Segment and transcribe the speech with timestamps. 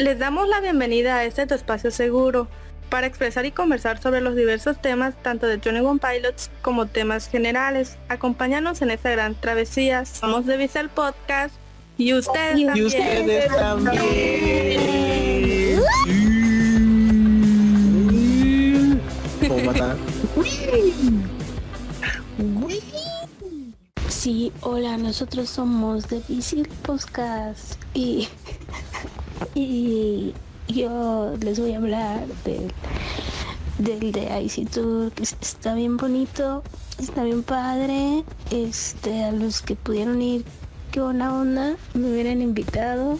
[0.00, 2.48] Les damos la bienvenida a este tu espacio seguro
[2.88, 7.28] para expresar y conversar sobre los diversos temas tanto de Johnny One Pilots como temas
[7.28, 7.98] generales.
[8.08, 10.06] Acompáñanos en esta gran travesía.
[10.06, 11.54] Somos de Visa el Podcast
[11.98, 12.86] y ustedes Y también.
[12.86, 13.52] ustedes
[19.48, 19.96] ¿Cómo matar?
[24.08, 28.28] Sí, hola, nosotros somos de Visil Podcast y,
[29.54, 30.32] y
[30.68, 32.72] yo les voy a hablar del,
[33.78, 36.62] del de Icy Tour, que es- está bien bonito,
[36.98, 38.24] está bien padre.
[38.50, 40.44] Este, a los que pudieron ir,
[40.92, 43.18] qué buena onda, me hubieran invitado.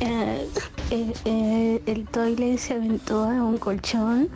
[0.00, 0.48] Eh,
[0.90, 4.28] eh, eh, el toilet se aventó a un colchón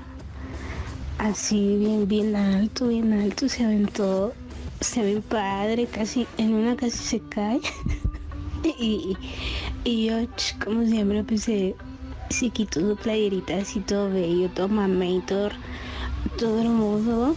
[1.18, 4.32] así bien bien alto, bien alto, se aventó,
[4.80, 7.60] se ve padre, casi, en una casi se cae.
[8.78, 9.16] y,
[9.88, 10.16] y yo,
[10.62, 11.74] como siempre, pues se,
[12.28, 15.52] se quitó su playerita así todo bello, todo mameitor,
[16.38, 17.36] todo hermoso.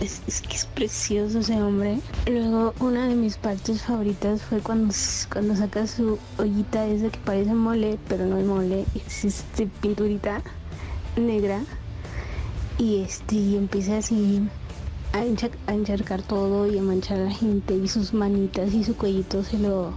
[0.00, 2.00] Es, que es precioso ese hombre.
[2.26, 4.92] Luego una de mis partes favoritas fue cuando,
[5.32, 10.42] cuando saca su ollita esa que parece mole, pero no es mole, es este pinturita
[11.16, 11.60] negra
[12.78, 14.42] y este y empieza así
[15.12, 19.44] a encharcar todo y a manchar a la gente y sus manitas y su cuellito
[19.44, 19.92] se lo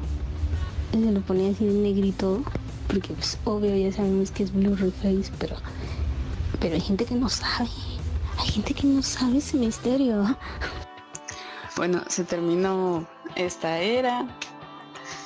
[0.99, 2.43] se lo pone así de negrito
[2.87, 5.55] porque pues obvio ya sabemos que es blue face pero
[6.59, 7.69] pero hay gente que no sabe
[8.37, 10.37] hay gente que no sabe ese misterio
[11.75, 14.27] Bueno, se terminó esta era.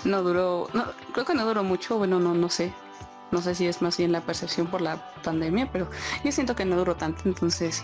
[0.06, 0.68] No duró,
[1.14, 2.74] creo que no duró mucho, bueno, no, no sé.
[3.32, 5.90] No sé si es más bien la percepción por la pandemia, pero
[6.24, 7.84] yo siento que no duró tanto, entonces,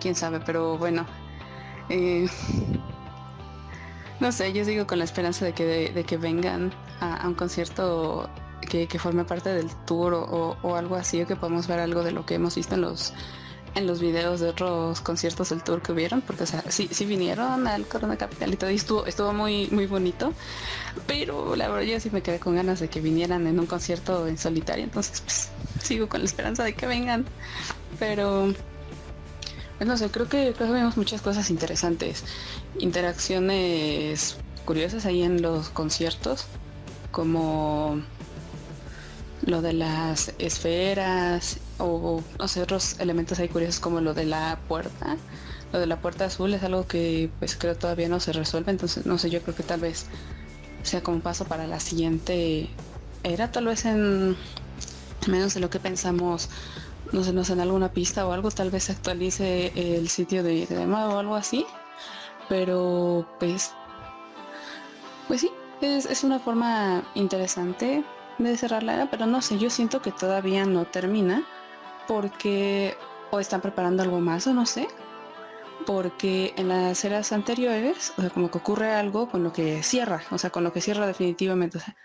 [0.00, 1.04] quién sabe, pero bueno.
[1.88, 2.28] eh,
[4.20, 8.28] no sé, yo sigo con la esperanza de que, de, que vengan a, un concierto
[8.68, 12.02] que, que forme parte del tour o, o- algo así, o que podamos ver algo
[12.02, 13.12] de lo que hemos visto en los
[13.74, 17.04] en los videos de otros conciertos del tour que hubieron, porque o sea, sí, sí
[17.04, 20.32] vinieron al Corona Capital y todo, y estuvo, estuvo muy, muy bonito,
[21.06, 24.26] pero la verdad yo sí me quedé con ganas de que vinieran en un concierto
[24.26, 25.50] en solitario, entonces pues
[25.86, 27.26] sigo con la esperanza de que vengan,
[27.98, 28.52] pero
[29.86, 32.24] no sé, creo que, creo que vemos muchas cosas interesantes,
[32.78, 36.46] interacciones curiosas ahí en los conciertos,
[37.10, 38.02] como
[39.46, 44.58] lo de las esferas o no sé, otros elementos ahí curiosos como lo de la
[44.68, 45.16] puerta.
[45.72, 49.06] Lo de la puerta azul es algo que pues creo todavía no se resuelve, entonces
[49.06, 50.06] no sé, yo creo que tal vez
[50.82, 52.68] sea como paso para la siguiente
[53.22, 54.36] era, tal vez en
[55.26, 56.48] menos de lo que pensamos,
[57.12, 60.42] no sé, no sé, en alguna pista o algo, tal vez se actualice el sitio
[60.42, 61.66] de, demanda o algo así,
[62.48, 63.72] pero pues,
[65.26, 68.04] pues sí, es, es una forma interesante
[68.38, 71.44] de cerrar la era, pero no sé, yo siento que todavía no termina
[72.06, 72.96] porque
[73.30, 74.88] o están preparando algo más o no sé,
[75.86, 80.22] porque en las eras anteriores, o sea, como que ocurre algo con lo que cierra,
[80.30, 81.96] o sea, con lo que cierra definitivamente, o sea,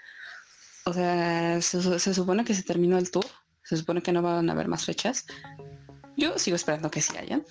[0.85, 3.25] o sea, se, se supone que se terminó el tour,
[3.63, 5.25] se supone que no van a haber más fechas.
[6.15, 7.43] Yo sigo esperando que sí hayan,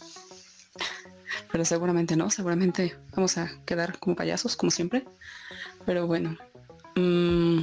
[1.51, 5.05] pero seguramente no, seguramente vamos a quedar como payasos, como siempre.
[5.85, 6.37] Pero bueno,
[6.95, 7.63] mm,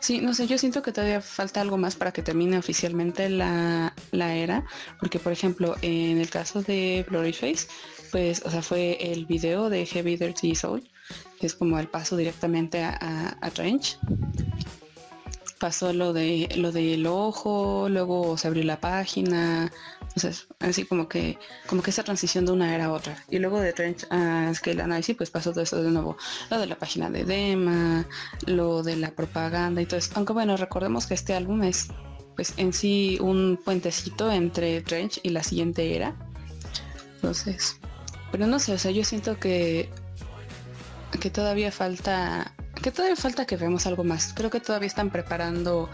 [0.00, 3.94] sí, no sé, yo siento que todavía falta algo más para que termine oficialmente la,
[4.12, 4.64] la era,
[5.00, 7.68] porque por ejemplo, en el caso de Blurryface,
[8.12, 10.88] pues, o sea, fue el video de Heavy Dirty Soul,
[11.40, 13.98] que es como el paso directamente a, a, a Trench.
[15.58, 19.72] Pasó lo de lo del ojo, luego se abrió la página,
[20.02, 23.24] entonces así como que como que esa transición de una era a otra.
[23.30, 26.18] Y luego de Trench a Scale Analysis pues pasó todo eso de nuevo,
[26.50, 28.06] lo de la página de Dema,
[28.46, 30.12] lo de la propaganda y todo eso.
[30.14, 31.88] Aunque bueno, recordemos que este álbum es
[32.34, 36.14] pues en sí un puentecito entre Trench y la siguiente era.
[37.14, 37.80] Entonces,
[38.30, 39.88] pero no sé, o sea, yo siento que
[41.20, 42.52] que todavía falta
[42.86, 44.32] que todavía falta que veamos algo más.
[44.32, 45.90] Creo que todavía están preparando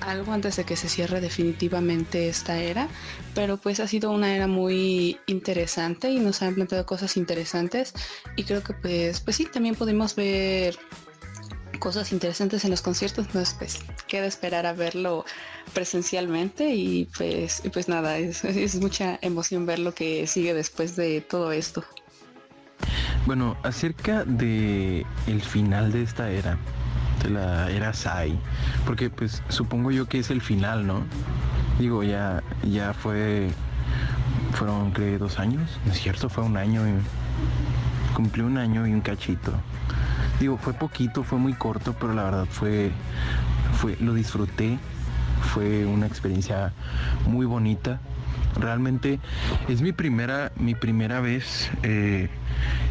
[0.00, 2.88] algo antes de que se cierre definitivamente esta era,
[3.36, 7.94] pero pues ha sido una era muy interesante y nos han planteado cosas interesantes
[8.34, 10.76] y creo que pues pues sí también pudimos ver
[11.78, 13.78] cosas interesantes en los conciertos, entonces pues
[14.08, 15.24] queda esperar a verlo
[15.72, 21.20] presencialmente y pues pues nada, es, es mucha emoción ver lo que sigue después de
[21.20, 21.84] todo esto.
[23.26, 26.58] Bueno, acerca de el final de esta era,
[27.22, 28.38] de la era Sai,
[28.84, 31.02] porque pues supongo yo que es el final, ¿no?
[31.78, 33.50] Digo, ya, ya fue,
[34.52, 36.28] fueron creo dos años, ¿no es cierto?
[36.28, 36.92] Fue un año, y,
[38.14, 39.52] cumplió un año y un cachito
[40.40, 42.90] digo, fue poquito, fue muy corto, pero la verdad fue,
[43.74, 44.78] fue, lo disfruté,
[45.52, 46.72] fue una experiencia
[47.26, 48.00] muy bonita.
[48.58, 49.18] Realmente
[49.68, 52.28] es mi primera, mi primera vez eh,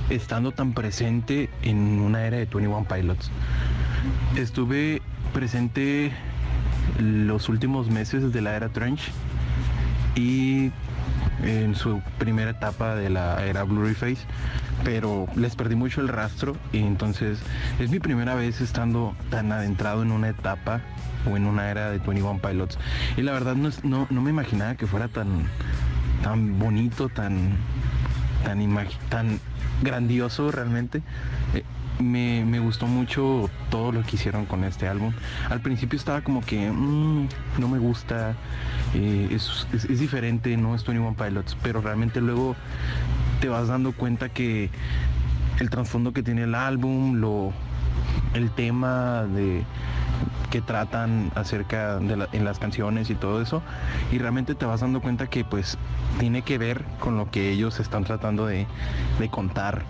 [0.10, 3.32] estando tan presente en una era de 21 Pilots.
[4.36, 5.02] Estuve
[5.34, 6.12] presente
[7.00, 9.12] los últimos meses de la era Trench
[10.16, 10.72] y
[11.44, 14.26] en su primera etapa de la era Blurry Face,
[14.84, 17.40] pero les perdí mucho el rastro y entonces
[17.80, 20.82] es mi primera vez estando tan adentrado en una etapa
[21.30, 22.78] o en una era de 21 Pilots
[23.18, 25.46] y la verdad no, no, no me imaginaba que fuera tan,
[26.22, 27.58] tan bonito, tan,
[28.44, 29.40] tan, tan
[29.82, 31.02] grandioso realmente.
[31.54, 31.64] Eh,
[32.00, 35.14] me, gustó mucho todo lo que hicieron con este álbum.
[35.50, 37.28] Al principio estaba como que mm,
[37.60, 38.36] no me gusta,
[38.94, 39.68] eh, es,
[40.00, 42.56] diferente, no es 21 Pilots, pero realmente luego
[43.42, 44.70] te vas dando cuenta que
[45.60, 47.54] el trasfondo que tiene el álbum, lo,
[48.34, 49.64] el tema de
[50.54, 53.64] que tratan acerca de en las canciones y todo eso
[54.12, 55.80] y realmente te vas dando cuenta que pues
[56.20, 58.68] tiene que ver con lo que ellos están tratando de,
[59.18, 59.82] de contar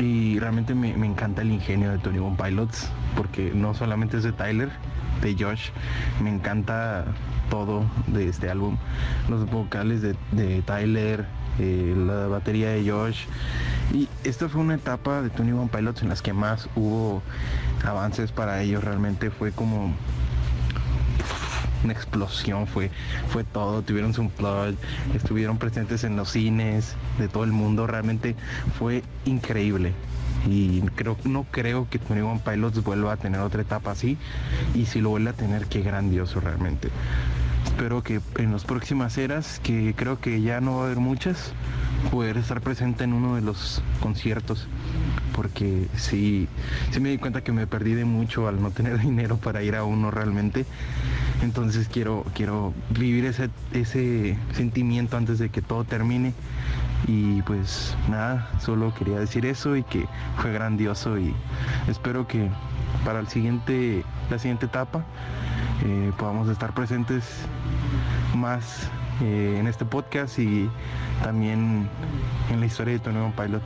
[0.00, 4.32] y realmente me, encanta el ingenio de Tony One Pilots, porque no solamente es de
[4.32, 4.70] Tyler,
[5.22, 5.70] de Josh,
[6.20, 7.04] me encanta
[7.48, 8.76] todo de este álbum.
[9.28, 11.26] Los vocales de, Tyler,
[11.60, 13.26] eh, la batería de Josh.
[13.92, 17.22] Y esta fue una etapa de Tony One Pilots en las que más hubo
[17.84, 18.82] avances para ellos.
[18.84, 19.94] Realmente fue como
[21.84, 22.90] una explosión, fue,
[23.28, 24.76] fue todo, tuvieron su plot,
[25.14, 28.34] estuvieron presentes en los cines de todo el mundo, realmente
[28.78, 29.92] fue increíble.
[30.46, 34.16] Y creo, no creo que Tony One Pilots vuelva a tener otra etapa así.
[34.74, 36.90] Y si lo vuelve a tener, qué grandioso realmente.
[37.64, 41.52] Espero que en las próximas eras, que creo que ya no va a haber muchas,
[42.10, 44.68] poder estar presente en uno de los conciertos
[45.38, 46.48] porque sí,
[46.90, 49.76] sí me di cuenta que me perdí de mucho al no tener dinero para ir
[49.76, 50.66] a uno realmente.
[51.42, 56.34] Entonces quiero, quiero vivir ese, ese sentimiento antes de que todo termine.
[57.06, 60.08] Y pues nada, solo quería decir eso y que
[60.38, 61.32] fue grandioso y
[61.86, 62.50] espero que
[63.04, 65.04] para el siguiente, la siguiente etapa
[65.84, 67.22] eh, podamos estar presentes
[68.34, 68.90] más
[69.22, 70.70] eh, en este podcast y
[71.22, 71.88] también
[72.50, 73.62] en la historia de tu nuevo Pilot.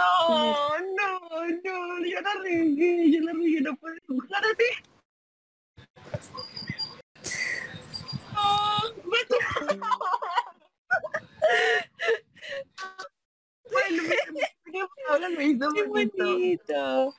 [0.00, 4.64] No, no, no, yo la regué, yo la regué, no puedo dibujar así.
[8.34, 8.80] Oh,
[13.70, 14.16] bueno, me,
[15.08, 17.14] ahora me hizo Qué bonito.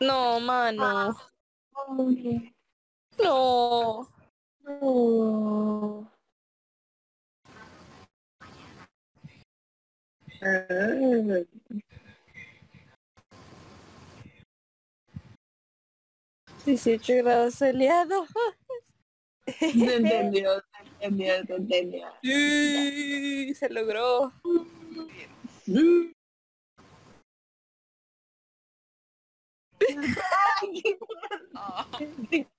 [0.00, 1.14] No, mano.
[3.18, 4.08] No.
[4.64, 6.10] No.
[10.42, 11.44] Ah.
[16.64, 18.26] 18 grados soleado.
[19.58, 22.06] Se entendió, se entendió, se entendió.
[22.22, 24.32] Sí, se logró.
[31.64, 32.50] Haciendo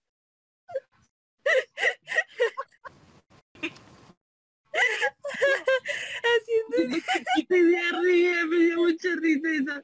[7.38, 9.84] Y me dio risa, me dio mucha risa eso.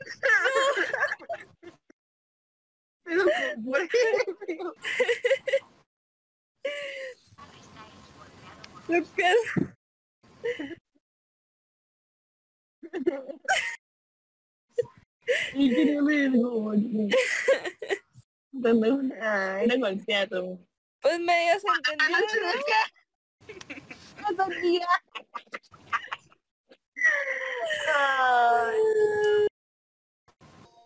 [3.04, 3.24] Pero
[3.64, 3.98] ¿por qué?
[8.88, 9.34] lo que
[15.54, 17.10] Y quería ver gol.
[19.20, 20.58] Ah, era golpeado.
[21.00, 22.52] pues medio se entendió, ¿no?
[24.20, 24.86] No sabía.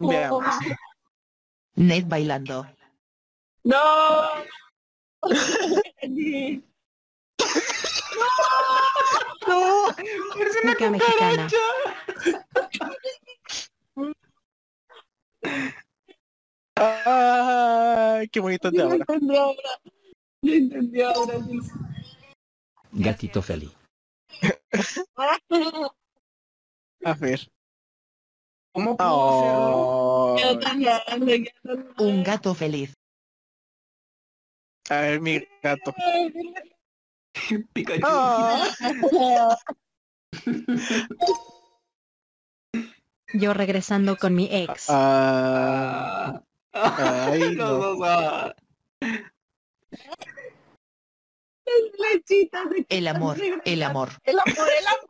[0.01, 0.45] Veamos.
[1.77, 2.67] Ned bailando.
[3.65, 3.85] No.
[9.47, 9.87] No,
[10.37, 11.49] Música mexicana.
[16.77, 18.97] Ay, qué bonito de Lo ahora.
[19.09, 19.71] entendí ahora.
[20.43, 21.35] Lo entendí ahora.
[22.93, 23.73] Gatito feliz.
[27.05, 27.49] A ver.
[28.73, 30.53] ¿Cómo puedo hacerlo?
[30.53, 30.83] Oh, tan
[31.99, 32.95] Un gato feliz.
[34.91, 35.95] a ver, mi gato.
[37.73, 38.03] Pikachu.
[38.07, 39.57] Ah,
[43.35, 44.87] Yo regresando con mi ex.
[44.89, 46.41] ah,
[46.73, 47.27] Ah.
[47.31, 47.97] Ay, no.
[52.71, 54.11] De El amor, el amor.
[54.25, 55.09] El amor, el amor.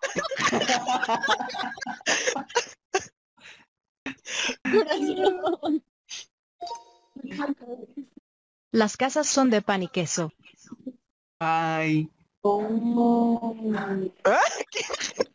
[8.71, 10.33] Las casas son de pan y queso.
[11.41, 12.09] Ay.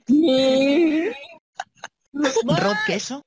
[0.05, 1.13] ¿Qué?
[2.13, 3.25] Rod queso.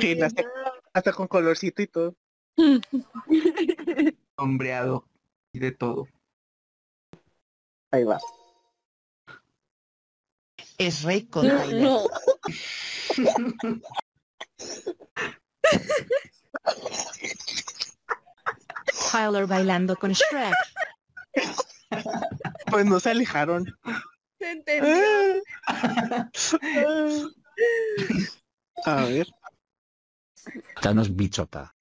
[0.00, 0.44] sí, hasta,
[0.92, 2.14] hasta con colorcito y todo.
[4.38, 5.04] Sombreado.
[5.52, 6.08] Y de todo.
[7.92, 8.18] Ahí va.
[10.78, 11.82] Es rey con Tyler.
[11.82, 12.06] No.
[19.12, 20.54] Tyler bailando con Shrek.
[22.70, 23.66] Pues no se alejaron.
[24.38, 24.96] Se entendió.
[28.86, 29.26] A ver.
[30.82, 31.74] Danos bichota.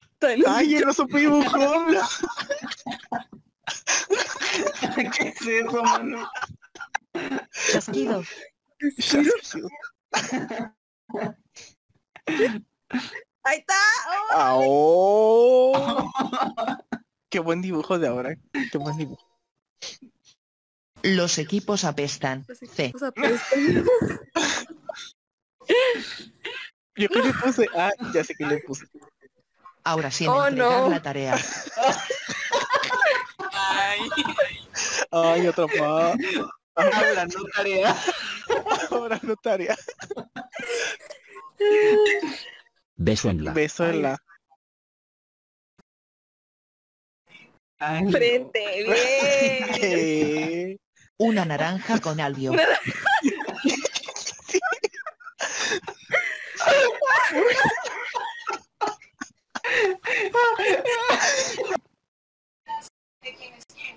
[0.47, 2.01] Ay, no supe dibujarlo.
[5.17, 6.29] ¿Qué es eso, mano?
[7.71, 8.23] Chasquido.
[13.43, 13.73] Ahí está.
[14.33, 16.03] Oh, Ah, oh.
[17.29, 18.35] Qué buen dibujo de ahora.
[18.71, 19.25] Qué buen dibujo.
[21.03, 22.45] Los equipos apestan.
[22.47, 22.65] los C.
[22.85, 23.85] equipos apestan.
[26.95, 27.67] Yo que le puse.
[27.75, 28.85] Ah, ya sé que le puse.
[29.83, 30.89] Ahora sí, en Oh, entregar no.
[30.89, 31.35] la tarea.
[35.11, 35.51] Ay.
[35.79, 36.15] Más.
[36.75, 37.95] Habla, no tarea.
[38.91, 39.77] Ahora no tarea.
[42.95, 43.53] Beso en la.
[43.53, 44.17] Beso en la.
[47.79, 48.11] Ay.
[48.11, 48.95] Frente, bien.
[49.81, 50.77] Eh,
[51.17, 52.51] Una naranja con albio.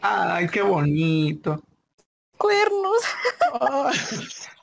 [0.07, 1.63] Ay, qué bonito.
[2.37, 3.03] Cuernos.
[3.59, 3.99] ay,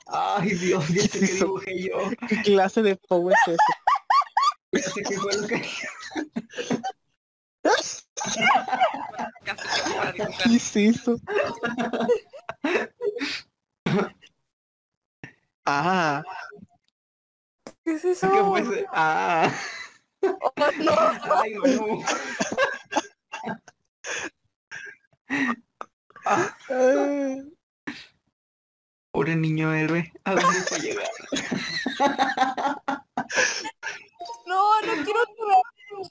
[0.06, 1.96] Ay, Dios, ya sé que dibujé yo.
[2.28, 3.56] ¿Qué clase de power es?
[4.70, 5.62] Ya sé qué fue lo que...
[10.44, 11.16] ¿Qué es eso?
[15.64, 16.22] Ah,
[17.84, 18.30] ¿Qué es eso?
[18.32, 18.86] ¿Qué fue ese?
[18.92, 19.52] Ah.
[20.22, 20.92] Oh, no.
[21.34, 21.98] Ay, no.
[29.12, 30.12] Pobre niño héroe.
[30.24, 31.08] ¿A dónde fue a llegar?
[34.46, 35.62] No, no quiero llorar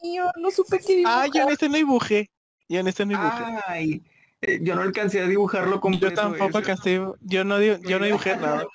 [0.01, 0.31] mío.
[0.37, 1.23] No supe qué dibujar.
[1.23, 2.29] Ah, yo en este no dibujé.
[2.67, 3.43] Yo en este no dibujé.
[3.67, 4.03] Ay,
[4.41, 6.09] eh, yo no alcancé a dibujarlo completo.
[6.09, 6.99] yo tampoco alcancé.
[7.21, 8.65] Yo no, di- yo no dibujé nada.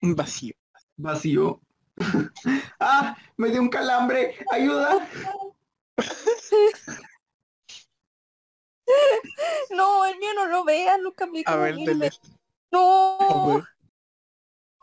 [0.00, 0.54] Un vacío.
[0.96, 1.60] Vacío.
[2.80, 4.36] ah, me dio un calambre.
[4.50, 5.06] Ayuda.
[9.70, 11.76] No, el mío no lo veas, lo cambié A ver.
[12.70, 13.16] No.
[13.20, 13.64] A ver.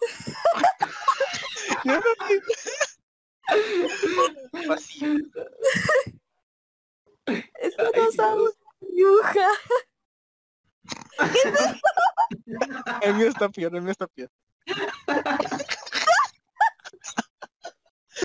[1.85, 1.93] No
[2.27, 2.41] di-
[4.67, 5.13] Vacío.
[7.25, 9.51] Es que Ay, no sabes dibujar.
[13.01, 14.29] El mío está peor, el mío está peor.